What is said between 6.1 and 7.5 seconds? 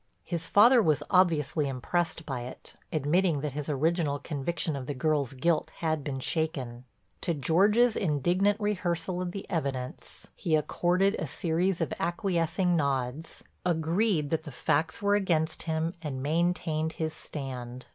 shaken. To